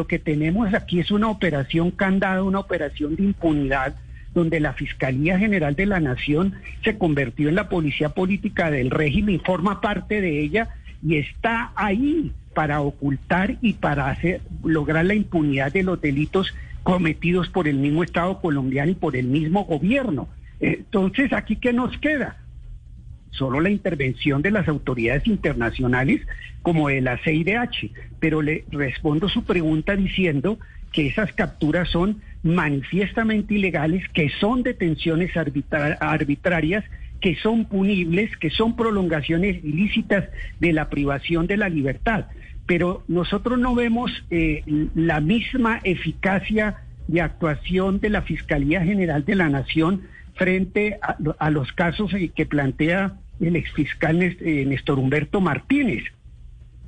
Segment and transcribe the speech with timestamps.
[0.00, 3.96] Lo que tenemos aquí es una operación candado, una operación de impunidad,
[4.32, 9.42] donde la Fiscalía General de la Nación se convirtió en la policía política del régimen,
[9.44, 10.70] forma parte de ella
[11.06, 17.50] y está ahí para ocultar y para hacer lograr la impunidad de los delitos cometidos
[17.50, 20.30] por el mismo Estado colombiano y por el mismo gobierno.
[20.60, 22.38] Entonces, ¿aquí qué nos queda?
[23.30, 26.20] Solo la intervención de las autoridades internacionales
[26.62, 30.58] como de la CIDH, pero le respondo su pregunta diciendo
[30.92, 36.84] que esas capturas son manifiestamente ilegales, que son detenciones arbitrarias,
[37.20, 42.26] que son punibles, que son prolongaciones ilícitas de la privación de la libertad.
[42.66, 44.64] Pero nosotros no vemos eh,
[44.94, 46.76] la misma eficacia
[47.08, 50.02] de actuación de la Fiscalía General de la Nación
[50.40, 50.98] frente
[51.38, 56.04] a, los casos que plantea el exfiscal eh, Néstor Humberto Martínez.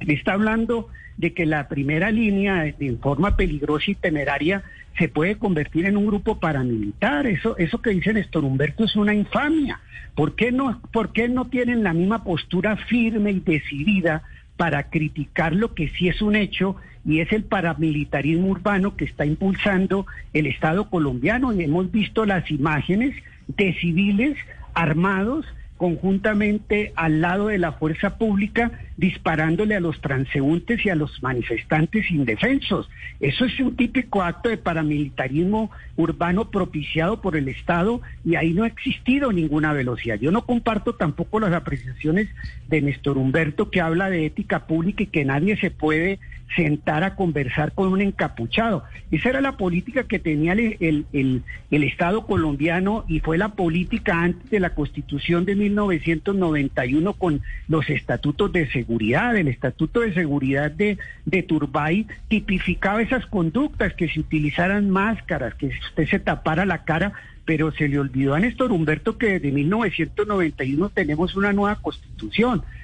[0.00, 4.62] Está hablando de que la primera línea, en forma peligrosa y temeraria,
[4.96, 7.26] se puede convertir en un grupo paramilitar.
[7.26, 9.80] Eso, eso que dice Néstor Humberto es una infamia.
[10.14, 14.22] ¿Por qué, no, ¿Por qué no tienen la misma postura firme y decidida
[14.56, 19.26] para criticar lo que sí es un hecho y es el paramilitarismo urbano que está
[19.26, 21.52] impulsando el Estado colombiano?
[21.52, 23.14] Y hemos visto las imágenes
[23.56, 24.36] de civiles
[24.74, 31.22] armados conjuntamente al lado de la fuerza pública disparándole a los transeúntes y a los
[31.22, 32.88] manifestantes indefensos.
[33.20, 38.64] Eso es un típico acto de paramilitarismo urbano propiciado por el Estado y ahí no
[38.64, 40.18] ha existido ninguna velocidad.
[40.20, 42.28] Yo no comparto tampoco las apreciaciones
[42.68, 46.18] de Néstor Humberto que habla de ética pública y que nadie se puede
[46.56, 48.84] sentar a conversar con un encapuchado.
[49.10, 54.50] Esa era la política que tenía el, el, Estado colombiano y fue la política antes
[54.50, 59.36] de la Constitución de 1991 con los estatutos de seguridad.
[59.36, 60.98] El estatuto de seguridad de,
[61.42, 67.12] Turbay tipificaba esas conductas, que se utilizaran máscaras, que usted se tapara la cara
[67.44, 72.62] pero se le olvidó a Néstor Humberto que desde 1991 tenemos una nueva constitución.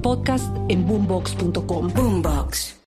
[0.00, 1.90] podcast en boombox.com.
[1.94, 2.78] Boombox.